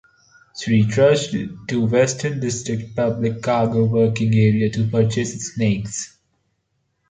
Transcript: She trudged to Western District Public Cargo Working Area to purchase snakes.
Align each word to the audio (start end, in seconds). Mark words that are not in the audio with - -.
She 0.57 0.87
trudged 0.87 1.35
to 1.67 1.85
Western 1.85 2.39
District 2.39 2.95
Public 2.95 3.39
Cargo 3.43 3.85
Working 3.85 4.33
Area 4.33 4.71
to 4.71 4.87
purchase 4.89 5.53
snakes. 5.53 6.17